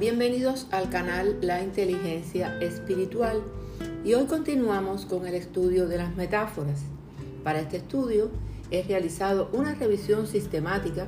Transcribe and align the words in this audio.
Bienvenidos 0.00 0.66
al 0.72 0.90
canal 0.90 1.38
La 1.40 1.62
Inteligencia 1.62 2.58
Espiritual 2.60 3.40
y 4.04 4.14
hoy 4.14 4.26
continuamos 4.26 5.06
con 5.06 5.24
el 5.24 5.34
estudio 5.34 5.86
de 5.86 5.98
las 5.98 6.16
metáforas. 6.16 6.80
Para 7.44 7.60
este 7.60 7.76
estudio 7.76 8.28
he 8.72 8.82
realizado 8.82 9.48
una 9.52 9.76
revisión 9.76 10.26
sistemática 10.26 11.06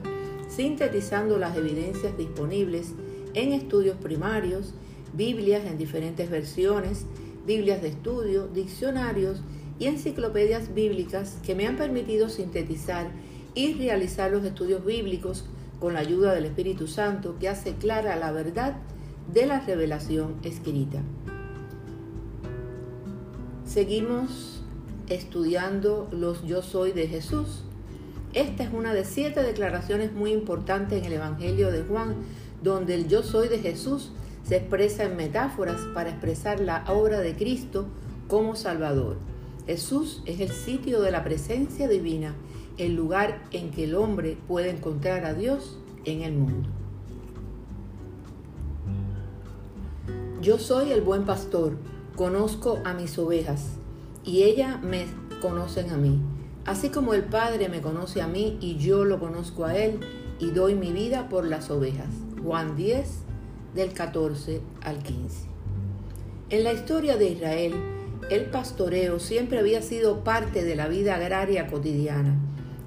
sintetizando 0.49 1.37
las 1.37 1.57
evidencias 1.57 2.17
disponibles 2.17 2.93
en 3.35 3.53
estudios 3.53 3.97
primarios, 3.97 4.73
Biblias 5.15 5.65
en 5.65 5.79
diferentes 5.79 6.31
versiones, 6.31 7.07
Biblias 7.45 7.83
de 7.83 7.89
estudio, 7.89 8.47
diccionarios 8.47 9.41
y 9.81 9.87
enciclopedias 9.87 10.73
bíblicas 10.75 11.39
que 11.45 11.57
me 11.57 11.67
han 11.67 11.77
permitido 11.77 12.29
sintetizar 12.29 13.11
y 13.53 13.75
realizar 13.75 14.31
los 14.31 14.45
estudios 14.45 14.85
bíblicos 14.85 15.45
con 15.81 15.95
la 15.95 16.01
ayuda 16.01 16.35
del 16.35 16.47
Espíritu 16.47 16.87
Santo 16.87 17.37
que 17.39 17.49
hace 17.49 17.75
clara 17.75 18.17
la 18.17 18.33
verdad 18.33 18.77
de 19.33 19.47
la 19.47 19.61
revelación 19.61 20.37
escrita. 20.43 21.01
Seguimos 23.65 24.63
estudiando 25.09 26.09
los 26.13 26.45
yo 26.45 26.63
soy 26.63 26.93
de 26.93 27.09
Jesús. 27.09 27.63
Esta 28.33 28.65
es 28.65 28.73
una 28.73 28.95
de 28.95 29.05
siete 29.05 29.43
declaraciones 29.43 30.13
muy 30.13 30.33
importantes 30.33 30.99
en 30.99 31.05
el 31.05 31.15
Evangelio 31.15 31.71
de 31.71 31.83
Juan, 31.83 32.17
donde 32.63 32.95
el 32.95 33.09
yo 33.09 33.23
soy 33.23 33.49
de 33.49 33.59
Jesús 33.59 34.13
se 34.45 34.57
expresa 34.57 35.05
en 35.05 35.17
metáforas 35.17 35.81
para 35.95 36.11
expresar 36.11 36.61
la 36.61 36.85
obra 36.89 37.21
de 37.21 37.35
Cristo 37.35 37.87
como 38.29 38.55
Salvador. 38.57 39.17
Jesús 39.67 40.23
es 40.27 40.41
el 40.41 40.51
sitio 40.51 41.01
de 41.03 41.11
la 41.11 41.25
presencia 41.25 41.89
divina 41.89 42.35
el 42.79 42.95
lugar 42.95 43.43
en 43.53 43.71
que 43.71 43.85
el 43.85 43.95
hombre 43.95 44.37
puede 44.47 44.71
encontrar 44.71 45.25
a 45.25 45.35
Dios 45.35 45.79
en 46.05 46.23
el 46.23 46.35
mundo. 46.35 46.69
Yo 50.43 50.59
soy 50.59 50.93
el 50.93 51.01
buen 51.01 51.25
pastor, 51.25 51.77
conozco 52.15 52.81
a 52.85 52.93
mis 52.93 53.19
ovejas 53.19 53.71
y 54.25 54.43
ellas 54.43 54.83
me 54.83 55.07
conocen 55.41 55.91
a 55.91 55.97
mí, 55.97 56.21
así 56.65 56.91
como 56.91 57.15
el 57.15 57.25
Padre 57.25 57.69
me 57.69 57.81
conoce 57.81 58.21
a 58.21 58.29
mí 58.29 58.59
y 58.61 58.77
yo 58.77 59.05
lo 59.05 59.19
conozco 59.19 59.65
a 59.65 59.77
Él 59.77 60.01
y 60.39 60.51
doy 60.51 60.75
mi 60.75 60.93
vida 60.93 61.29
por 61.29 61.47
las 61.47 61.71
ovejas. 61.71 62.09
Juan 62.43 62.77
10 62.77 63.09
del 63.75 63.93
14 63.93 64.61
al 64.83 65.03
15. 65.03 65.49
En 66.51 66.63
la 66.63 66.73
historia 66.73 67.17
de 67.17 67.31
Israel, 67.31 67.75
el 68.31 68.45
pastoreo 68.51 69.19
siempre 69.19 69.59
había 69.59 69.83
sido 69.83 70.23
parte 70.23 70.63
de 70.65 70.77
la 70.77 70.89
vida 70.89 71.17
agraria 71.17 71.67
cotidiana 71.67 72.46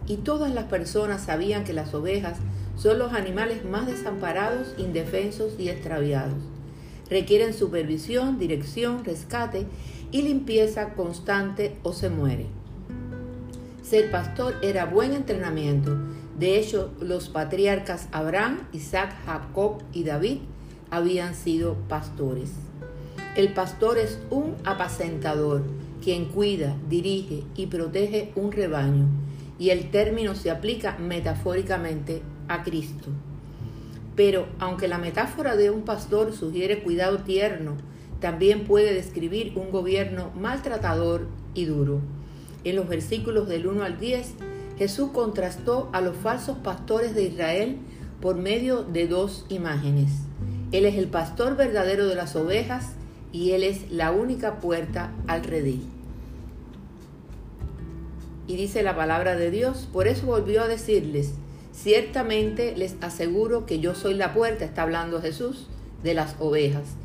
y 0.09 0.17
todas 0.17 0.52
las 0.52 0.65
personas 0.65 1.21
sabían 1.21 1.63
que 1.63 1.71
las 1.71 1.93
ovejas 1.93 2.39
son 2.75 2.97
los 2.97 3.13
animales 3.13 3.63
más 3.63 3.85
desamparados, 3.85 4.73
indefensos 4.77 5.53
y 5.59 5.69
extraviados. 5.69 6.39
Requieren 7.09 7.53
supervisión, 7.53 8.39
dirección, 8.39 9.05
rescate 9.05 9.67
y 10.11 10.23
limpieza 10.23 10.95
constante 10.95 11.77
o 11.83 11.93
se 11.93 12.09
muere. 12.09 12.47
Ser 13.83 14.09
pastor 14.09 14.55
era 14.63 14.85
buen 14.85 15.13
entrenamiento. 15.13 15.95
De 16.39 16.57
hecho, 16.57 16.91
los 16.99 17.29
patriarcas 17.29 18.07
Abraham, 18.11 18.67
Isaac, 18.73 19.16
Jacob 19.25 19.83
y 19.94 20.05
David 20.05 20.39
habían 20.89 21.35
sido 21.35 21.75
pastores. 21.88 22.49
El 23.35 23.53
pastor 23.53 23.99
es 23.99 24.17
un 24.31 24.55
apacentador, 24.63 25.63
quien 26.03 26.25
cuida, 26.25 26.75
dirige 26.89 27.44
y 27.55 27.67
protege 27.67 28.31
un 28.35 28.51
rebaño 28.51 29.07
y 29.59 29.70
el 29.70 29.92
término 29.92 30.34
se 30.34 30.50
aplica 30.50 30.97
metafóricamente 30.97 32.24
a 32.47 32.64
Cristo. 32.64 33.09
Pero 34.16 34.47
aunque 34.58 34.88
la 34.88 34.97
metáfora 34.97 35.56
de 35.56 35.70
un 35.70 35.84
pastor 35.84 36.34
sugiere 36.34 36.81
cuidado 36.81 37.20
tierno, 37.20 37.75
también 38.20 38.64
puede 38.66 38.94
describir 38.94 39.53
un 39.56 39.70
gobierno 39.72 40.31
maltratador 40.36 41.28
y 41.53 41.66
duro. 41.66 42.02
En 42.64 42.75
los 42.75 42.88
versículos 42.88 43.47
del 43.47 43.68
1 43.68 43.84
al 43.84 44.00
10, 44.00 44.34
Jesús 44.78 45.12
contrastó 45.14 45.90
a 45.94 46.02
los 46.02 46.16
falsos 46.16 46.58
pastores 46.58 47.14
de 47.14 47.24
Israel 47.24 47.78
por 48.22 48.38
medio 48.38 48.84
de 48.84 49.08
dos 49.08 49.46
imágenes. 49.50 50.12
Él 50.72 50.86
es 50.86 50.96
el 50.96 51.08
pastor 51.08 51.56
verdadero 51.56 52.08
de 52.08 52.16
las 52.16 52.36
ovejas 52.36 52.94
y 53.31 53.52
Él 53.52 53.64
es 53.64 53.91
la 53.91 54.12
única 54.12 54.59
puerta 54.59 55.12
al 55.28 55.44
redil. 55.44 55.98
Y 58.49 58.55
dice 58.55 58.81
la 58.81 58.95
palabra 58.95 59.35
de 59.35 59.51
Dios, 59.51 59.87
por 59.93 60.07
eso 60.07 60.25
volvió 60.25 60.63
a 60.63 60.67
decirles, 60.67 61.33
ciertamente 61.71 62.75
les 62.75 62.95
aseguro 62.99 63.67
que 63.67 63.79
yo 63.79 63.93
soy 63.93 64.15
la 64.15 64.33
puerta, 64.33 64.65
está 64.65 64.81
hablando 64.81 65.21
Jesús, 65.21 65.67
de 66.01 66.15
las 66.15 66.35
ovejas. 66.39 66.95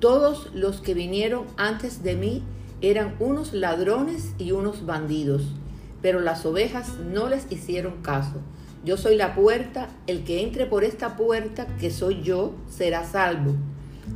Todos 0.00 0.48
los 0.54 0.80
que 0.80 0.94
vinieron 0.94 1.44
antes 1.58 2.02
de 2.02 2.16
mí 2.16 2.42
eran 2.80 3.14
unos 3.18 3.52
ladrones 3.52 4.32
y 4.38 4.52
unos 4.52 4.86
bandidos, 4.86 5.42
pero 6.00 6.20
las 6.20 6.46
ovejas 6.46 6.94
no 7.12 7.28
les 7.28 7.52
hicieron 7.52 8.00
caso. 8.00 8.40
Yo 8.82 8.96
soy 8.96 9.16
la 9.16 9.34
puerta, 9.34 9.90
el 10.06 10.24
que 10.24 10.42
entre 10.44 10.64
por 10.64 10.82
esta 10.82 11.14
puerta, 11.18 11.66
que 11.78 11.90
soy 11.90 12.22
yo, 12.22 12.54
será 12.70 13.04
salvo. 13.04 13.54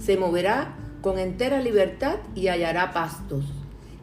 Se 0.00 0.16
moverá 0.16 0.76
con 1.02 1.18
entera 1.18 1.60
libertad 1.60 2.16
y 2.34 2.48
hallará 2.48 2.94
pastos. 2.94 3.44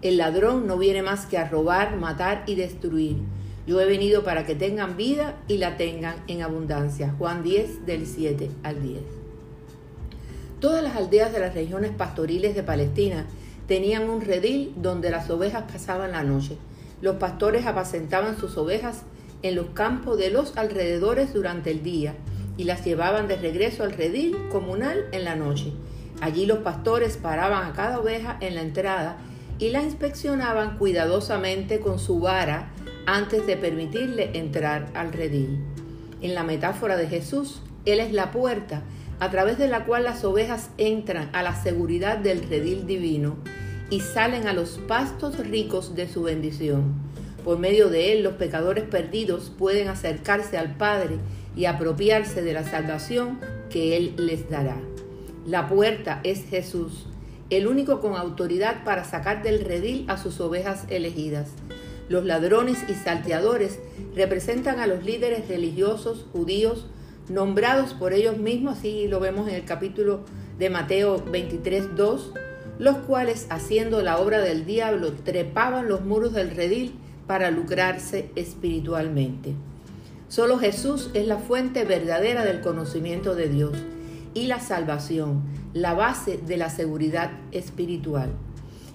El 0.01 0.17
ladrón 0.17 0.67
no 0.67 0.77
viene 0.77 1.01
más 1.01 1.25
que 1.25 1.39
a 1.39 1.49
robar, 1.49 1.97
matar 1.97 2.43
y 2.45 2.53
destruir. 2.53 3.17
Yo 3.65 3.81
he 3.81 3.85
venido 3.85 4.23
para 4.23 4.45
que 4.45 4.53
tengan 4.53 4.95
vida 4.95 5.35
y 5.47 5.57
la 5.57 5.75
tengan 5.75 6.17
en 6.27 6.43
abundancia. 6.43 7.15
Juan 7.17 7.41
10 7.41 7.85
del 7.85 8.05
7 8.05 8.51
al 8.63 8.81
10. 8.81 9.01
Todas 10.59 10.83
las 10.83 10.95
aldeas 10.95 11.33
de 11.33 11.39
las 11.39 11.53
regiones 11.53 11.91
pastoriles 11.91 12.55
de 12.55 12.63
Palestina 12.63 13.25
tenían 13.67 14.09
un 14.09 14.21
redil 14.21 14.73
donde 14.75 15.09
las 15.09 15.29
ovejas 15.29 15.63
pasaban 15.71 16.11
la 16.11 16.23
noche. 16.23 16.57
Los 17.01 17.15
pastores 17.17 17.65
apacentaban 17.65 18.39
sus 18.39 18.55
ovejas 18.57 19.01
en 19.41 19.55
los 19.55 19.67
campos 19.67 20.17
de 20.17 20.29
los 20.29 20.57
alrededores 20.57 21.33
durante 21.33 21.71
el 21.71 21.83
día 21.83 22.15
y 22.55 22.63
las 22.63 22.85
llevaban 22.85 23.27
de 23.27 23.35
regreso 23.35 23.83
al 23.83 23.93
redil 23.93 24.35
comunal 24.51 25.05
en 25.11 25.25
la 25.25 25.35
noche. 25.35 25.73
Allí 26.21 26.45
los 26.45 26.59
pastores 26.59 27.17
paraban 27.17 27.65
a 27.69 27.73
cada 27.73 27.99
oveja 27.99 28.37
en 28.41 28.55
la 28.55 28.61
entrada 28.61 29.17
y 29.59 29.69
la 29.69 29.83
inspeccionaban 29.83 30.77
cuidadosamente 30.77 31.79
con 31.79 31.99
su 31.99 32.19
vara 32.19 32.71
antes 33.05 33.47
de 33.47 33.57
permitirle 33.57 34.31
entrar 34.33 34.89
al 34.93 35.13
redil. 35.13 35.59
En 36.21 36.35
la 36.35 36.43
metáfora 36.43 36.97
de 36.97 37.07
Jesús, 37.07 37.61
Él 37.85 37.99
es 37.99 38.11
la 38.11 38.31
puerta 38.31 38.83
a 39.19 39.31
través 39.31 39.57
de 39.57 39.67
la 39.67 39.85
cual 39.85 40.03
las 40.03 40.23
ovejas 40.23 40.69
entran 40.77 41.29
a 41.33 41.41
la 41.41 41.55
seguridad 41.55 42.17
del 42.17 42.47
redil 42.47 42.85
divino 42.85 43.37
y 43.89 44.01
salen 44.01 44.47
a 44.47 44.53
los 44.53 44.79
pastos 44.87 45.37
ricos 45.39 45.95
de 45.95 46.07
su 46.07 46.23
bendición. 46.23 46.93
Por 47.43 47.57
medio 47.57 47.89
de 47.89 48.13
Él 48.13 48.23
los 48.23 48.33
pecadores 48.33 48.83
perdidos 48.83 49.51
pueden 49.57 49.87
acercarse 49.87 50.57
al 50.57 50.75
Padre 50.75 51.17
y 51.55 51.65
apropiarse 51.65 52.41
de 52.41 52.53
la 52.53 52.63
salvación 52.63 53.39
que 53.69 53.95
Él 53.95 54.13
les 54.17 54.49
dará. 54.49 54.77
La 55.45 55.67
puerta 55.67 56.19
es 56.23 56.43
Jesús 56.43 57.07
el 57.49 57.67
único 57.67 58.01
con 58.01 58.15
autoridad 58.15 58.83
para 58.83 59.03
sacar 59.03 59.43
del 59.43 59.63
redil 59.63 60.05
a 60.07 60.17
sus 60.17 60.39
ovejas 60.39 60.85
elegidas. 60.89 61.49
Los 62.09 62.25
ladrones 62.25 62.77
y 62.89 62.93
salteadores 62.93 63.79
representan 64.15 64.79
a 64.79 64.87
los 64.87 65.03
líderes 65.03 65.47
religiosos 65.47 66.25
judíos 66.31 66.87
nombrados 67.29 67.93
por 67.93 68.13
ellos 68.13 68.37
mismos, 68.37 68.79
así 68.79 69.07
lo 69.07 69.19
vemos 69.19 69.49
en 69.49 69.55
el 69.55 69.65
capítulo 69.65 70.21
de 70.57 70.69
Mateo 70.69 71.23
23, 71.31 71.95
2, 71.95 72.33
los 72.79 72.97
cuales, 72.99 73.47
haciendo 73.49 74.01
la 74.01 74.17
obra 74.19 74.39
del 74.39 74.65
diablo, 74.65 75.13
trepaban 75.13 75.87
los 75.87 76.05
muros 76.05 76.33
del 76.33 76.51
redil 76.51 76.95
para 77.27 77.51
lucrarse 77.51 78.29
espiritualmente. 78.35 79.53
Solo 80.29 80.57
Jesús 80.57 81.09
es 81.13 81.27
la 81.27 81.37
fuente 81.37 81.85
verdadera 81.85 82.43
del 82.45 82.61
conocimiento 82.61 83.35
de 83.35 83.49
Dios 83.49 83.77
y 84.33 84.47
la 84.47 84.59
salvación, 84.59 85.41
la 85.81 85.93
base 85.93 86.37
de 86.37 86.57
la 86.57 86.69
seguridad 86.69 87.31
espiritual. 87.51 88.31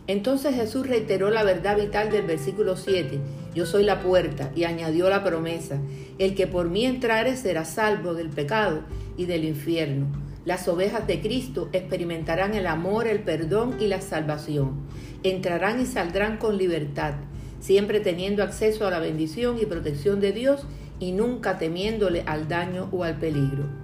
Entonces 0.09 0.57
Jesús 0.57 0.87
reiteró 0.87 1.31
la 1.31 1.45
verdad 1.45 1.79
vital 1.79 2.11
del 2.11 2.27
versículo 2.27 2.77
7, 2.77 3.21
yo 3.55 3.67
soy 3.67 3.85
la 3.85 4.01
puerta, 4.01 4.51
y 4.57 4.65
añadió 4.65 5.09
la 5.09 5.23
promesa, 5.23 5.79
el 6.19 6.35
que 6.35 6.49
por 6.49 6.69
mí 6.69 6.85
entrare 6.85 7.37
será 7.37 7.65
salvo 7.65 8.15
del 8.15 8.31
pecado 8.31 8.81
y 9.17 9.27
del 9.27 9.45
infierno. 9.45 10.07
Las 10.45 10.67
ovejas 10.67 11.07
de 11.07 11.21
Cristo 11.21 11.69
experimentarán 11.73 12.55
el 12.55 12.67
amor, 12.67 13.07
el 13.07 13.21
perdón 13.21 13.77
y 13.79 13.87
la 13.87 14.01
salvación. 14.01 14.81
Entrarán 15.23 15.81
y 15.81 15.87
saldrán 15.87 16.39
con 16.39 16.59
libertad, 16.59 17.15
siempre 17.61 18.01
teniendo 18.01 18.43
acceso 18.43 18.89
a 18.89 18.91
la 18.91 18.99
bendición 18.99 19.57
y 19.61 19.67
protección 19.67 20.19
de 20.19 20.33
Dios 20.33 20.67
y 20.99 21.13
nunca 21.13 21.59
temiéndole 21.59 22.25
al 22.27 22.49
daño 22.49 22.89
o 22.91 23.05
al 23.05 23.19
peligro 23.19 23.82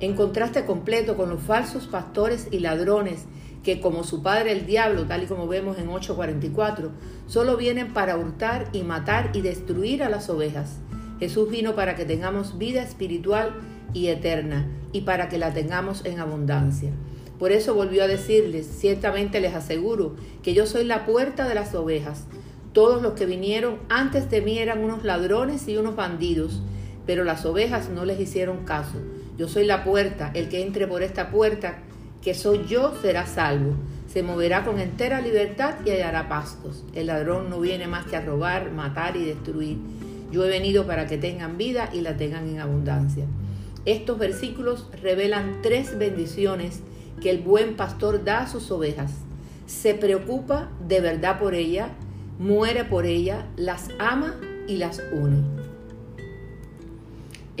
en 0.00 0.14
contraste 0.14 0.64
completo 0.64 1.16
con 1.16 1.28
los 1.28 1.42
falsos 1.42 1.86
pastores 1.86 2.48
y 2.50 2.60
ladrones 2.60 3.26
que 3.62 3.80
como 3.80 4.04
su 4.04 4.22
padre 4.22 4.52
el 4.52 4.66
diablo, 4.66 5.04
tal 5.04 5.24
y 5.24 5.26
como 5.26 5.46
vemos 5.46 5.78
en 5.78 5.88
8:44, 5.88 6.90
solo 7.26 7.56
vienen 7.56 7.92
para 7.92 8.16
hurtar 8.16 8.68
y 8.72 8.82
matar 8.82 9.30
y 9.34 9.42
destruir 9.42 10.02
a 10.02 10.08
las 10.08 10.30
ovejas. 10.30 10.78
Jesús 11.18 11.50
vino 11.50 11.74
para 11.74 11.94
que 11.96 12.06
tengamos 12.06 12.56
vida 12.56 12.82
espiritual 12.82 13.52
y 13.92 14.06
eterna, 14.06 14.66
y 14.92 15.02
para 15.02 15.28
que 15.28 15.38
la 15.38 15.52
tengamos 15.52 16.04
en 16.06 16.18
abundancia. 16.18 16.90
Por 17.38 17.52
eso 17.52 17.74
volvió 17.74 18.04
a 18.04 18.06
decirles, 18.06 18.66
ciertamente 18.66 19.40
les 19.40 19.54
aseguro 19.54 20.16
que 20.42 20.54
yo 20.54 20.66
soy 20.66 20.84
la 20.84 21.06
puerta 21.06 21.48
de 21.48 21.54
las 21.54 21.74
ovejas. 21.74 22.24
Todos 22.72 23.02
los 23.02 23.14
que 23.14 23.26
vinieron 23.26 23.78
antes 23.88 24.30
de 24.30 24.40
mí 24.40 24.58
eran 24.58 24.84
unos 24.84 25.04
ladrones 25.04 25.66
y 25.68 25.76
unos 25.76 25.96
bandidos, 25.96 26.62
pero 27.06 27.24
las 27.24 27.44
ovejas 27.44 27.88
no 27.88 28.04
les 28.04 28.20
hicieron 28.20 28.64
caso. 28.64 28.98
Yo 29.36 29.48
soy 29.48 29.64
la 29.64 29.84
puerta, 29.84 30.30
el 30.34 30.48
que 30.48 30.62
entre 30.62 30.86
por 30.86 31.02
esta 31.02 31.30
puerta, 31.30 31.78
que 32.22 32.34
soy 32.34 32.66
yo, 32.66 32.94
será 33.00 33.26
salvo. 33.26 33.74
Se 34.06 34.22
moverá 34.22 34.64
con 34.64 34.78
entera 34.78 35.20
libertad 35.20 35.76
y 35.84 35.90
hallará 35.90 36.28
pastos. 36.28 36.84
El 36.94 37.06
ladrón 37.06 37.48
no 37.48 37.60
viene 37.60 37.86
más 37.86 38.06
que 38.06 38.16
a 38.16 38.20
robar, 38.20 38.72
matar 38.72 39.16
y 39.16 39.24
destruir. 39.24 39.78
Yo 40.30 40.44
he 40.44 40.48
venido 40.48 40.86
para 40.86 41.06
que 41.06 41.18
tengan 41.18 41.56
vida 41.56 41.90
y 41.92 42.00
la 42.00 42.16
tengan 42.16 42.48
en 42.48 42.60
abundancia. 42.60 43.24
Estos 43.84 44.18
versículos 44.18 44.88
revelan 45.02 45.60
tres 45.62 45.96
bendiciones 45.98 46.80
que 47.20 47.30
el 47.30 47.38
buen 47.38 47.76
pastor 47.76 48.24
da 48.24 48.40
a 48.40 48.48
sus 48.48 48.70
ovejas. 48.70 49.12
Se 49.66 49.94
preocupa 49.94 50.68
de 50.86 51.00
verdad 51.00 51.38
por 51.38 51.54
ella, 51.54 51.90
muere 52.38 52.84
por 52.84 53.06
ella, 53.06 53.46
las 53.56 53.88
ama 53.98 54.34
y 54.66 54.76
las 54.76 55.00
une. 55.12 55.59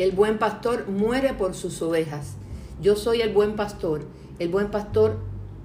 El 0.00 0.12
buen 0.12 0.38
pastor 0.38 0.88
muere 0.88 1.34
por 1.34 1.54
sus 1.54 1.82
ovejas. 1.82 2.36
Yo 2.80 2.96
soy 2.96 3.20
el 3.20 3.34
buen 3.34 3.54
pastor. 3.54 4.06
El 4.38 4.48
buen 4.48 4.70
pastor 4.70 5.18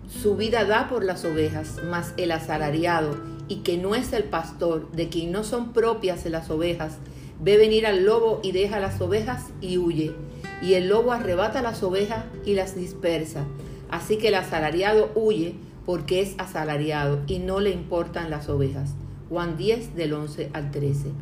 su 0.10 0.36
vida 0.36 0.66
da 0.66 0.90
por 0.90 1.06
las 1.06 1.24
ovejas, 1.24 1.78
mas 1.90 2.14
el 2.18 2.34
asalariado, 2.34 3.16
y 3.48 3.62
que 3.62 3.78
no 3.78 3.96
es 3.96 4.12
el 4.12 4.26
pastor, 4.26 4.92
de 4.92 5.08
quien 5.08 5.32
no 5.32 5.46
son 5.46 5.72
propias 5.72 6.26
las 6.26 6.50
ovejas, 6.50 6.98
ve 7.40 7.56
venir 7.56 7.88
al 7.88 8.04
lobo 8.04 8.42
y 8.44 8.52
deja 8.52 8.82
las 8.82 9.00
ovejas 9.00 9.46
y 9.62 9.78
huye. 9.78 10.14
Y 10.62 10.74
el 10.74 10.90
lobo 10.90 11.14
arrebata 11.14 11.62
las 11.62 11.82
ovejas 11.82 12.26
y 12.44 12.56
las 12.56 12.76
dispersa. 12.76 13.46
Así 13.90 14.18
que 14.18 14.28
el 14.28 14.36
asalariado 14.36 15.12
huye 15.16 15.56
porque 15.86 16.22
es 16.22 16.36
asalariado 16.40 17.22
y 17.26 17.40
no 17.40 17.62
le 17.62 17.70
importan 17.70 18.30
las 18.30 18.50
ovejas. 18.50 18.96
Juan 19.30 19.56
10 19.56 19.96
del 19.96 20.12
11 20.12 20.50
al 20.52 20.72
13. 20.72 21.14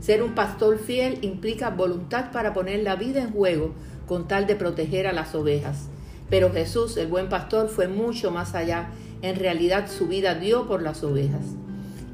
Ser 0.00 0.22
un 0.22 0.34
pastor 0.34 0.78
fiel 0.78 1.18
implica 1.22 1.70
voluntad 1.70 2.30
para 2.30 2.54
poner 2.54 2.82
la 2.82 2.96
vida 2.96 3.20
en 3.20 3.32
juego 3.32 3.74
con 4.06 4.28
tal 4.28 4.46
de 4.46 4.56
proteger 4.56 5.06
a 5.06 5.12
las 5.12 5.34
ovejas. 5.34 5.88
Pero 6.30 6.52
Jesús, 6.52 6.96
el 6.96 7.08
buen 7.08 7.28
pastor, 7.28 7.68
fue 7.68 7.88
mucho 7.88 8.30
más 8.30 8.54
allá. 8.54 8.90
En 9.22 9.36
realidad 9.36 9.88
su 9.90 10.06
vida 10.06 10.34
dio 10.34 10.68
por 10.68 10.82
las 10.82 11.02
ovejas. 11.02 11.42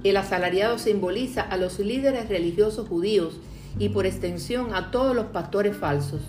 El 0.03 0.17
asalariado 0.17 0.79
simboliza 0.79 1.43
a 1.43 1.57
los 1.57 1.79
líderes 1.79 2.29
religiosos 2.29 2.89
judíos 2.89 3.39
y 3.79 3.89
por 3.91 4.07
extensión 4.07 4.75
a 4.75 4.91
todos 4.91 5.15
los 5.15 5.27
pastores 5.27 5.77
falsos. 5.77 6.23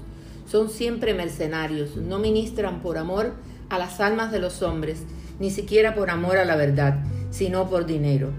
Son 0.50 0.70
siempre 0.70 1.14
mercenarios, 1.14 1.96
no 1.96 2.20
ministran 2.20 2.82
por 2.82 2.98
amor 2.98 3.34
a 3.70 3.80
las 3.80 4.00
almas 4.00 4.32
de 4.32 4.40
los 4.40 4.62
hombres, 4.62 5.04
ni 5.40 5.50
siquiera 5.50 5.96
por 5.96 6.10
amor 6.10 6.38
a 6.38 6.46
la 6.46 6.56
verdad, 6.56 7.04
sino 7.32 7.70
por 7.70 7.86
dinero. 7.86 8.30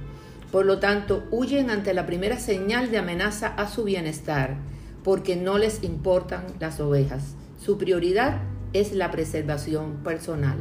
Por 0.57 0.65
lo 0.65 0.79
tanto, 0.79 1.23
huyen 1.31 1.69
ante 1.69 1.93
la 1.93 2.07
primera 2.07 2.39
señal 2.39 2.91
de 2.91 2.97
amenaza 2.97 3.49
a 3.49 3.69
su 3.69 3.85
bienestar, 3.85 4.57
porque 5.05 5.37
no 5.37 5.59
les 5.59 5.83
importan 5.83 6.47
las 6.61 6.81
ovejas. 6.81 7.35
Su 7.63 7.77
prioridad 7.77 8.41
es 8.73 8.95
la 8.95 9.11
preservación 9.11 9.97
personal. 10.03 10.57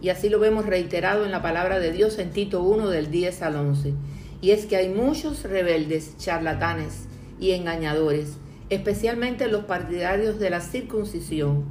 Y 0.00 0.08
así 0.08 0.30
lo 0.30 0.40
vemos 0.40 0.64
reiterado 0.64 1.26
en 1.26 1.32
la 1.32 1.42
palabra 1.42 1.80
de 1.80 1.92
Dios 1.92 2.18
en 2.18 2.30
Tito 2.30 2.62
1 2.62 2.88
del 2.88 3.10
10 3.10 3.42
al 3.42 3.56
11. 3.56 3.92
Y 4.40 4.52
es 4.52 4.64
que 4.64 4.76
hay 4.76 4.88
muchos 4.88 5.42
rebeldes, 5.42 6.16
charlatanes 6.16 7.04
y 7.38 7.50
engañadores, 7.50 8.38
especialmente 8.70 9.48
los 9.48 9.64
partidarios 9.64 10.38
de 10.38 10.48
la 10.48 10.62
circuncisión. 10.62 11.66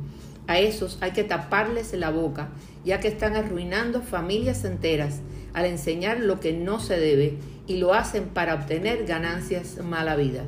A 0.45 0.59
esos 0.59 0.99
hay 1.01 1.13
que 1.13 1.23
taparles 1.23 1.93
la 1.93 2.11
boca, 2.11 2.49
ya 2.85 2.99
que 2.99 3.07
están 3.07 3.35
arruinando 3.35 4.03
familias 4.03 4.65
enteras 4.65 5.21
al 5.53 5.65
enseñar 5.65 6.19
lo 6.19 6.39
que 6.39 6.53
no 6.53 6.79
se 6.79 6.99
debe 6.99 7.37
y 7.67 7.77
lo 7.77 7.93
hacen 7.93 8.25
para 8.29 8.55
obtener 8.55 9.05
ganancias 9.05 9.77
mala 9.83 10.15
vida. 10.15 10.43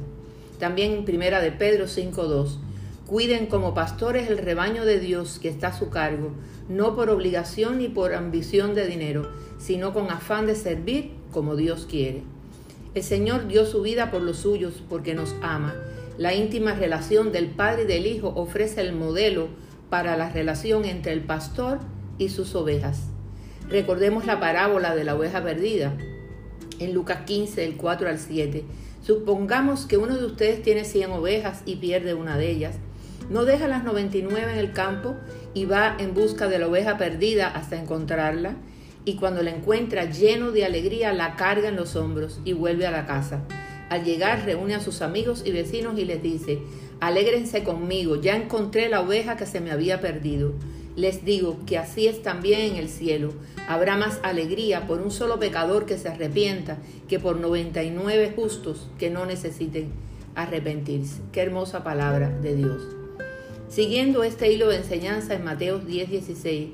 También 0.60 0.92
en 0.94 1.06
Primera 1.06 1.42
de 1.42 1.52
Pedro 1.52 1.86
5.2, 1.86 2.58
cuiden 3.06 3.48
como 3.48 3.74
pastores 3.74 4.30
el 4.30 4.38
rebaño 4.38 4.86
de 4.86 5.00
Dios 5.00 5.38
que 5.40 5.50
está 5.50 5.68
a 5.68 5.78
su 5.78 5.90
cargo, 5.90 6.32
no 6.70 6.96
por 6.96 7.10
obligación 7.10 7.80
ni 7.80 7.90
por 7.90 8.14
ambición 8.14 8.74
de 8.74 8.88
dinero, 8.88 9.30
sino 9.60 9.94
con 9.94 10.10
afán 10.10 10.48
de 10.48 10.56
servir 10.56 11.12
como 11.32 11.56
Dios 11.56 11.86
quiere. 11.90 12.24
El 12.94 13.04
Señor 13.04 13.48
dio 13.48 13.66
su 13.66 13.82
vida 13.82 14.12
por 14.12 14.22
los 14.22 14.38
suyos 14.38 14.82
porque 14.90 15.14
nos 15.14 15.36
ama. 15.42 15.76
La 16.18 16.34
íntima 16.34 16.74
relación 16.74 17.32
del 17.32 17.48
Padre 17.48 17.84
y 17.84 17.88
del 17.88 18.06
Hijo 18.06 18.34
ofrece 18.36 18.82
el 18.82 18.94
modelo 18.94 19.50
para 19.90 20.18
la 20.18 20.30
relación 20.30 20.86
entre 20.86 21.14
el 21.14 21.22
pastor 21.22 21.80
y 22.18 22.30
sus 22.30 22.56
ovejas. 22.56 23.11
Recordemos 23.72 24.26
la 24.26 24.42
parábola 24.42 24.96
de 24.96 25.06
la 25.06 25.16
oveja 25.16 25.42
perdida 25.42 25.94
en 26.80 26.94
Lucas 26.94 27.22
15, 27.26 27.64
el 27.64 27.78
4 27.78 28.10
al 28.10 28.20
7. 28.20 28.66
Supongamos 29.02 29.86
que 29.86 29.96
uno 29.96 30.18
de 30.18 30.26
ustedes 30.26 30.62
tiene 30.62 30.84
100 30.84 31.12
ovejas 31.12 31.62
y 31.66 31.78
pierde 31.78 32.14
una 32.14 32.38
de 32.38 32.52
ellas. 32.52 32.76
No 33.30 33.46
deja 33.46 33.70
las 33.70 33.86
99 33.86 34.52
en 34.52 34.58
el 34.58 34.74
campo 34.74 35.16
y 35.54 35.64
va 35.64 35.96
en 36.00 36.14
busca 36.14 36.50
de 36.50 36.60
la 36.60 36.68
oveja 36.68 36.98
perdida 36.98 37.48
hasta 37.48 37.80
encontrarla. 37.80 38.56
Y 39.06 39.16
cuando 39.16 39.42
la 39.42 39.52
encuentra 39.52 40.04
lleno 40.04 40.52
de 40.52 40.66
alegría, 40.66 41.14
la 41.14 41.38
carga 41.38 41.70
en 41.70 41.78
los 41.78 41.96
hombros 41.96 42.42
y 42.44 42.52
vuelve 42.52 42.86
a 42.88 42.92
la 42.92 43.06
casa. 43.06 43.44
Al 43.90 44.04
llegar 44.04 44.44
reúne 44.44 44.76
a 44.76 44.82
sus 44.82 45.02
amigos 45.02 45.44
y 45.46 45.52
vecinos 45.52 45.98
y 45.98 46.04
les 46.04 46.22
dice, 46.22 46.60
alégrense 47.00 47.64
conmigo, 47.64 48.20
ya 48.22 48.36
encontré 48.36 48.90
la 48.90 49.00
oveja 49.00 49.38
que 49.38 49.46
se 49.46 49.62
me 49.62 49.72
había 49.72 50.02
perdido. 50.02 50.56
Les 50.96 51.24
digo 51.24 51.60
que 51.66 51.78
así 51.78 52.08
es 52.08 52.22
también 52.22 52.62
en 52.62 52.76
el 52.76 52.90
cielo. 52.90 53.34
Habrá 53.68 53.96
más 53.96 54.20
alegría 54.24 54.88
por 54.88 55.02
un 55.02 55.12
solo 55.12 55.40
pecador 55.40 55.86
que 55.86 55.98
se 55.98 56.10
arrepienta 56.10 56.78
que 57.08 57.20
por 57.20 57.40
99 57.40 58.34
justos 58.36 58.90
que 59.00 59.10
no 59.10 59.26
necesiten 59.26 59.92
arrepentirse. 60.36 61.22
Qué 61.32 61.42
hermosa 61.42 61.84
palabra 61.84 62.30
de 62.30 62.56
Dios. 62.56 62.82
Siguiendo 63.70 64.24
este 64.24 64.52
hilo 64.52 64.68
de 64.68 64.78
enseñanza 64.78 65.34
en 65.34 65.46
Mateo 65.46 65.80
10:16, 65.80 66.72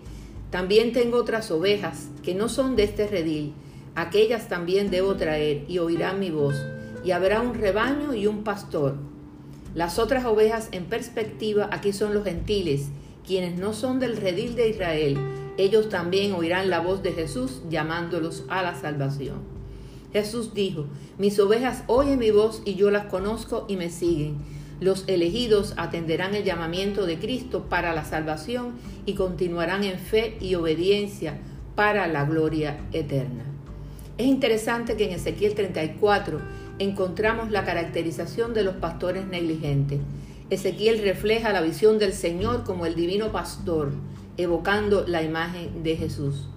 también 0.50 0.94
tengo 0.94 1.18
otras 1.18 1.52
ovejas 1.52 2.08
que 2.24 2.34
no 2.34 2.50
son 2.50 2.76
de 2.76 2.84
este 2.84 3.08
redil. 3.08 3.54
Aquellas 3.94 4.48
también 4.48 4.90
debo 4.90 5.16
traer 5.16 5.66
y 5.68 5.78
oirán 5.78 6.20
mi 6.20 6.32
voz. 6.32 6.56
Y 7.04 7.12
habrá 7.12 7.42
un 7.42 7.54
rebaño 7.54 8.16
y 8.16 8.26
un 8.26 8.44
pastor. 8.44 8.96
Las 9.76 10.00
otras 10.00 10.26
ovejas 10.26 10.70
en 10.72 10.86
perspectiva 10.86 11.70
aquí 11.72 11.94
son 11.94 12.16
los 12.16 12.24
gentiles 12.24 12.88
quienes 13.28 13.60
no 13.60 13.74
son 13.74 14.00
del 14.00 14.16
redil 14.16 14.56
de 14.56 14.70
Israel, 14.70 15.18
ellos 15.58 15.90
también 15.90 16.32
oirán 16.32 16.70
la 16.70 16.80
voz 16.80 17.04
de 17.04 17.12
Jesús 17.12 17.62
llamándolos 17.70 18.46
a 18.48 18.64
la 18.64 18.74
salvación. 18.74 19.42
Jesús 20.14 20.54
dijo, 20.54 20.86
mis 21.18 21.38
ovejas 21.40 21.84
oyen 21.88 22.20
mi 22.20 22.32
voz 22.32 22.62
y 22.64 22.76
yo 22.76 22.90
las 22.90 23.08
conozco 23.08 23.66
y 23.68 23.76
me 23.76 23.90
siguen. 23.90 24.38
Los 24.80 25.04
elegidos 25.08 25.74
atenderán 25.76 26.36
el 26.36 26.44
llamamiento 26.44 27.06
de 27.06 27.20
Cristo 27.20 27.66
para 27.68 27.94
la 27.94 28.06
salvación 28.06 28.74
y 29.06 29.14
continuarán 29.14 29.84
en 29.84 30.00
fe 30.00 30.38
y 30.40 30.56
obediencia 30.56 31.38
para 31.76 32.08
la 32.08 32.24
gloria 32.24 32.78
eterna. 32.94 33.44
Es 34.18 34.28
interesante 34.28 34.96
que 34.96 35.06
en 35.06 35.12
Ezequiel 35.12 35.54
34 35.54 36.40
encontramos 36.80 37.52
la 37.52 37.66
caracterización 37.66 38.54
de 38.54 38.64
los 38.64 38.76
pastores 38.76 39.28
negligentes. 39.28 40.00
Ezequiel 40.50 41.02
refleja 41.02 41.52
la 41.52 41.60
visión 41.60 42.00
del 42.00 42.14
Señor 42.14 42.64
como 42.64 42.86
el 42.86 42.96
divino 42.96 43.34
pastor, 43.34 43.92
evocando 44.38 45.04
la 45.06 45.22
imagen 45.22 45.84
de 45.84 45.98
Jesús. 45.98 46.48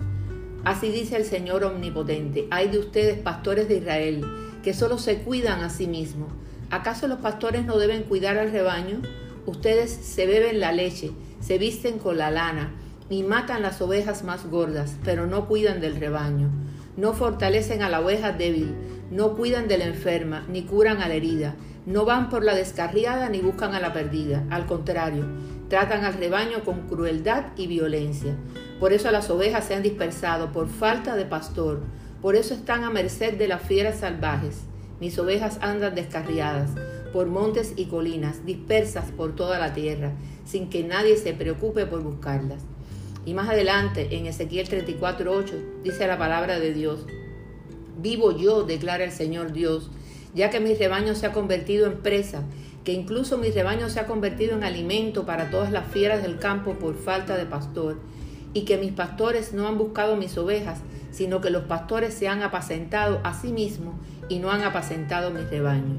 Así 0.65 0.93
dice 0.93 1.17
el 1.17 1.25
Señor 1.25 1.65
omnipotente, 1.65 2.47
hay 2.53 2.69
de 2.69 2.79
ustedes 2.79 3.19
pastores 3.19 3.69
de 3.69 3.79
Israel, 3.79 4.25
que 4.63 4.75
solo 4.75 4.97
se 4.97 5.23
cuidan 5.23 5.65
a 5.65 5.71
sí 5.71 5.89
mismos. 5.89 6.33
¿Acaso 6.71 7.09
los 7.09 7.19
pastores 7.19 7.67
no 7.67 7.79
deben 7.79 8.05
cuidar 8.05 8.39
al 8.39 8.53
rebaño? 8.53 9.03
Ustedes 9.45 9.91
se 9.91 10.25
beben 10.25 10.61
la 10.61 10.71
leche, 10.71 11.11
se 11.41 11.59
visten 11.59 11.99
con 11.99 12.17
la 12.17 12.31
lana 12.31 12.73
y 13.09 13.25
matan 13.25 13.63
las 13.63 13.83
ovejas 13.83 14.23
más 14.23 14.49
gordas, 14.49 14.95
pero 15.03 15.27
no 15.27 15.49
cuidan 15.49 15.81
del 15.81 15.97
rebaño. 15.97 16.49
No 16.97 17.13
fortalecen 17.13 17.83
a 17.83 17.89
la 17.89 18.01
oveja 18.01 18.31
débil, 18.31 18.73
no 19.11 19.35
cuidan 19.35 19.67
de 19.67 19.79
la 19.79 19.87
enferma, 19.87 20.47
ni 20.49 20.63
curan 20.63 21.03
a 21.03 21.09
la 21.09 21.15
herida 21.15 21.57
no 21.91 22.05
van 22.05 22.29
por 22.29 22.45
la 22.45 22.55
descarriada 22.55 23.29
ni 23.29 23.41
buscan 23.41 23.75
a 23.75 23.81
la 23.81 23.93
perdida. 23.93 24.45
Al 24.51 24.67
contrario, 24.67 25.27
tratan 25.69 26.05
al 26.05 26.15
rebaño 26.15 26.65
con 26.65 26.87
crueldad 26.89 27.47
y 27.57 27.67
violencia. 27.67 28.37
Por 28.79 28.93
eso 28.93 29.11
las 29.11 29.29
ovejas 29.29 29.65
se 29.65 29.75
han 29.75 29.83
dispersado 29.83 30.53
por 30.53 30.69
falta 30.69 31.17
de 31.17 31.25
pastor. 31.25 31.81
Por 32.23 32.37
eso 32.37 32.55
están 32.55 32.85
a 32.85 32.91
merced 32.91 33.37
de 33.37 33.49
las 33.49 33.63
fieras 33.63 33.99
salvajes. 33.99 34.61
Mis 35.01 35.19
ovejas 35.19 35.59
andan 35.63 35.95
descarriadas 35.97 36.71
por 37.13 37.27
montes 37.27 37.73
y 37.75 37.87
colinas, 37.87 38.47
dispersas 38.47 39.11
por 39.11 39.35
toda 39.35 39.59
la 39.59 39.73
tierra, 39.73 40.13
sin 40.45 40.71
que 40.71 40.85
nadie 40.85 41.17
se 41.17 41.33
preocupe 41.33 41.87
por 41.87 42.03
buscarlas. 42.03 42.63
Y 43.27 43.35
más 43.35 43.49
adelante, 43.49 44.17
en 44.17 44.27
Ezequiel 44.27 44.69
34:8, 44.69 45.83
dice 45.83 46.07
la 46.07 46.19
palabra 46.19 46.61
de 46.61 46.73
Dios: 46.73 47.05
Vivo 47.99 48.37
yo, 48.37 48.63
declara 48.63 49.05
el 49.05 49.13
Señor 49.13 49.53
Dios, 49.53 49.91
ya 50.35 50.51
que 50.51 50.61
mi 50.61 50.75
rebaño 50.75 51.15
se 51.15 51.27
ha 51.27 51.33
convertido 51.33 51.87
en 51.87 51.99
presa, 51.99 52.43
que 52.85 52.93
incluso 52.93 53.39
mi 53.39 53.51
rebaño 53.51 53.89
se 53.89 54.01
ha 54.01 54.07
convertido 54.07 54.57
en 54.57 54.65
alimento 54.65 55.27
para 55.27 55.51
todas 55.51 55.71
las 55.71 55.87
fieras 55.89 56.23
del 56.23 56.39
campo 56.39 56.75
por 56.75 56.97
falta 56.97 57.37
de 57.37 57.47
pastor, 57.47 57.99
y 58.53 58.63
que 58.63 58.79
mis 58.79 58.93
pastores 58.93 59.53
no 59.53 59.69
han 59.69 59.79
buscado 59.79 60.17
mis 60.17 60.37
ovejas, 60.39 60.81
sino 61.11 61.41
que 61.41 61.51
los 61.51 61.65
pastores 61.65 62.15
se 62.15 62.29
han 62.29 62.43
apacentado 62.43 63.21
a 63.25 63.35
sí 63.35 63.53
mismos 63.53 63.95
y 64.29 64.39
no 64.39 64.51
han 64.51 64.63
apacentado 64.63 65.31
mi 65.31 65.41
rebaño. 65.41 65.97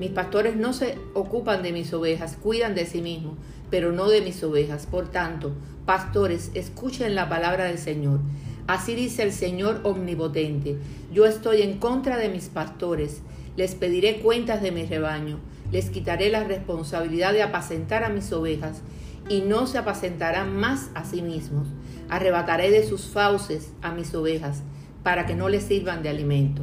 Mis 0.00 0.10
pastores 0.10 0.56
no 0.56 0.72
se 0.72 0.98
ocupan 1.14 1.62
de 1.62 1.72
mis 1.72 1.92
ovejas, 1.92 2.36
cuidan 2.40 2.74
de 2.74 2.86
sí 2.86 3.00
mismos, 3.00 3.36
pero 3.70 3.92
no 3.92 4.08
de 4.08 4.20
mis 4.20 4.42
ovejas. 4.42 4.86
Por 4.86 5.08
tanto, 5.08 5.52
pastores, 5.86 6.50
escuchen 6.54 7.14
la 7.14 7.28
palabra 7.28 7.64
del 7.64 7.78
Señor. 7.78 8.20
Así 8.66 8.94
dice 8.94 9.22
el 9.22 9.32
Señor 9.32 9.80
omnipotente. 9.84 10.78
Yo 11.12 11.26
estoy 11.26 11.62
en 11.62 11.78
contra 11.78 12.16
de 12.16 12.28
mis 12.28 12.48
pastores. 12.48 13.20
Les 13.56 13.74
pediré 13.74 14.20
cuentas 14.20 14.62
de 14.62 14.72
mi 14.72 14.84
rebaño. 14.84 15.38
Les 15.70 15.90
quitaré 15.90 16.30
la 16.30 16.44
responsabilidad 16.44 17.32
de 17.32 17.42
apacentar 17.42 18.04
a 18.04 18.08
mis 18.08 18.32
ovejas 18.32 18.82
y 19.28 19.40
no 19.40 19.66
se 19.66 19.78
apacentarán 19.78 20.56
más 20.56 20.90
a 20.94 21.04
sí 21.04 21.22
mismos. 21.22 21.68
Arrebataré 22.08 22.70
de 22.70 22.84
sus 22.84 23.06
fauces 23.06 23.72
a 23.82 23.92
mis 23.92 24.14
ovejas 24.14 24.62
para 25.02 25.26
que 25.26 25.34
no 25.34 25.48
les 25.48 25.64
sirvan 25.64 26.02
de 26.02 26.08
alimento. 26.08 26.62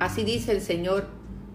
Así 0.00 0.24
dice 0.24 0.52
el 0.52 0.60
Señor 0.60 1.08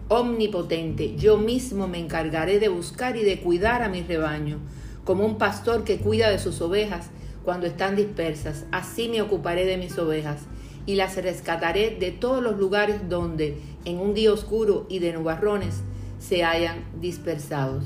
omnipotente, 0.08 1.14
yo 1.16 1.36
mismo 1.36 1.86
me 1.86 1.98
encargaré 1.98 2.58
de 2.58 2.68
buscar 2.68 3.16
y 3.16 3.22
de 3.22 3.40
cuidar 3.40 3.82
a 3.82 3.88
mi 3.88 4.02
rebaño, 4.02 4.58
como 5.04 5.24
un 5.24 5.38
pastor 5.38 5.84
que 5.84 5.98
cuida 5.98 6.30
de 6.30 6.38
sus 6.38 6.60
ovejas 6.60 7.10
cuando 7.44 7.66
están 7.66 7.96
dispersas. 7.96 8.66
Así 8.72 9.08
me 9.08 9.22
ocuparé 9.22 9.64
de 9.64 9.76
mis 9.76 9.96
ovejas 9.98 10.42
y 10.86 10.96
las 10.96 11.16
rescataré 11.16 11.96
de 12.00 12.10
todos 12.10 12.42
los 12.42 12.58
lugares 12.58 13.08
donde, 13.08 13.56
en 13.84 13.98
un 13.98 14.14
día 14.14 14.32
oscuro 14.32 14.86
y 14.88 14.98
de 14.98 15.12
nubarrones, 15.12 15.82
se 16.18 16.44
hayan 16.44 16.84
dispersados. 17.00 17.84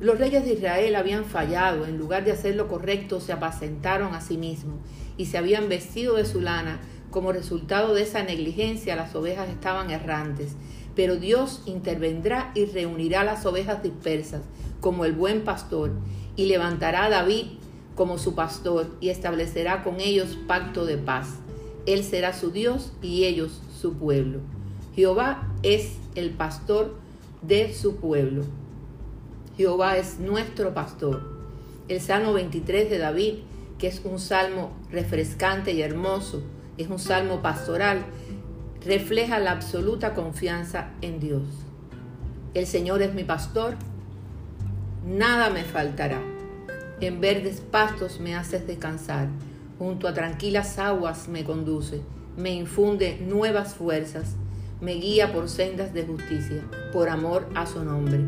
Los 0.00 0.18
reyes 0.18 0.44
de 0.44 0.54
Israel 0.54 0.96
habían 0.96 1.24
fallado, 1.24 1.86
en 1.86 1.98
lugar 1.98 2.24
de 2.24 2.32
hacer 2.32 2.56
lo 2.56 2.68
correcto, 2.68 3.20
se 3.20 3.32
apacentaron 3.32 4.14
a 4.14 4.20
sí 4.20 4.38
mismos 4.38 4.76
y 5.16 5.26
se 5.26 5.36
habían 5.36 5.68
vestido 5.68 6.16
de 6.16 6.24
su 6.24 6.40
lana. 6.40 6.80
Como 7.10 7.32
resultado 7.32 7.92
de 7.94 8.02
esa 8.02 8.22
negligencia, 8.22 8.96
las 8.96 9.14
ovejas 9.14 9.48
estaban 9.48 9.90
errantes 9.90 10.56
pero 10.94 11.16
Dios 11.16 11.62
intervendrá 11.66 12.52
y 12.54 12.64
reunirá 12.66 13.24
las 13.24 13.46
ovejas 13.46 13.82
dispersas 13.82 14.42
como 14.80 15.04
el 15.04 15.12
buen 15.12 15.44
pastor, 15.44 15.92
y 16.36 16.46
levantará 16.46 17.04
a 17.04 17.10
David 17.10 17.46
como 17.94 18.18
su 18.18 18.34
pastor, 18.34 18.86
y 19.00 19.10
establecerá 19.10 19.82
con 19.82 20.00
ellos 20.00 20.38
pacto 20.46 20.86
de 20.86 20.96
paz. 20.96 21.28
Él 21.86 22.02
será 22.02 22.32
su 22.32 22.50
Dios 22.50 22.92
y 23.02 23.24
ellos 23.24 23.60
su 23.78 23.94
pueblo. 23.94 24.40
Jehová 25.00 25.48
es 25.62 25.96
el 26.14 26.28
pastor 26.28 26.94
de 27.40 27.72
su 27.72 27.96
pueblo. 27.96 28.44
Jehová 29.56 29.96
es 29.96 30.18
nuestro 30.18 30.74
pastor. 30.74 31.22
El 31.88 32.02
Salmo 32.02 32.34
23 32.34 32.90
de 32.90 32.98
David, 32.98 33.34
que 33.78 33.86
es 33.86 34.02
un 34.04 34.18
salmo 34.18 34.72
refrescante 34.90 35.72
y 35.72 35.80
hermoso, 35.80 36.42
es 36.76 36.90
un 36.90 36.98
salmo 36.98 37.40
pastoral 37.40 38.04
refleja 38.84 39.38
la 39.38 39.52
absoluta 39.52 40.12
confianza 40.12 40.90
en 41.00 41.18
Dios. 41.18 41.44
El 42.52 42.66
Señor 42.66 43.00
es 43.00 43.14
mi 43.14 43.24
pastor, 43.24 43.76
nada 45.06 45.48
me 45.48 45.64
faltará. 45.64 46.20
En 47.00 47.22
verdes 47.22 47.62
pastos 47.62 48.20
me 48.20 48.34
haces 48.34 48.66
descansar, 48.66 49.28
junto 49.78 50.06
a 50.08 50.12
tranquilas 50.12 50.78
aguas 50.78 51.26
me 51.26 51.42
conduce, 51.42 52.02
me 52.36 52.52
infunde 52.52 53.18
nuevas 53.26 53.74
fuerzas, 53.74 54.36
me 54.80 54.94
guía 54.94 55.32
por 55.32 55.48
sendas 55.48 55.92
de 55.94 56.04
justicia, 56.04 56.62
por 56.92 57.08
amor 57.08 57.48
a 57.54 57.66
su 57.66 57.84
nombre. 57.84 58.20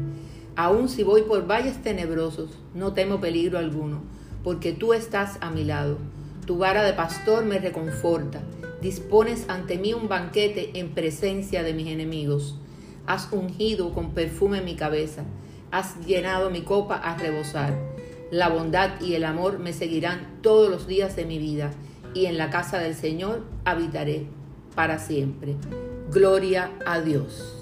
Aun 0.57 0.89
si 0.89 1.03
voy 1.03 1.23
por 1.23 1.47
valles 1.47 1.83
tenebrosos, 1.83 2.51
no 2.75 2.93
temo 2.93 3.21
peligro 3.21 3.59
alguno, 3.59 4.03
porque 4.45 4.73
tú 4.73 4.93
estás 4.93 5.39
a 5.41 5.51
mi 5.51 5.65
lado. 5.65 5.99
Tu 6.47 6.59
vara 6.59 6.83
de 6.83 6.93
pastor 6.93 7.45
me 7.45 7.59
reconforta 7.59 8.43
dispones 8.83 9.49
ante 9.49 9.79
mí 9.79 9.95
un 9.95 10.09
banquete 10.09 10.79
en 10.79 10.91
presencia 10.91 11.63
de 11.63 11.73
mis 11.73 11.87
enemigos. 11.87 12.57
Has 13.07 13.33
ungido 13.33 13.95
con 13.95 14.11
perfume 14.11 14.61
mi 14.61 14.75
cabeza, 14.75 15.25
has 15.71 16.05
llenado 16.05 16.51
mi 16.51 16.63
copa 16.63 16.97
a 16.97 17.17
rebosar. 17.17 17.79
La 18.31 18.49
bondad 18.49 19.01
y 19.01 19.15
el 19.15 19.25
amor 19.25 19.61
me 19.61 19.73
seguirán 19.73 20.39
todos 20.43 20.69
los 20.69 20.87
días 20.87 21.17
de 21.17 21.25
mi 21.25 21.39
vida, 21.39 21.71
y 22.13 22.27
en 22.27 22.37
la 22.37 22.51
casa 22.51 22.79
del 22.79 22.95
Señor 22.95 23.45
habitaré 23.65 24.27
para 24.75 24.99
siempre. 24.99 25.55
Gloria 26.13 26.77
a 26.85 27.01
Dios. 27.01 27.62